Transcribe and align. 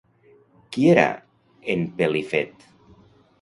Qui 0.75 0.87
era 0.93 1.03
en 1.75 1.85
Pelifet? 2.01 2.67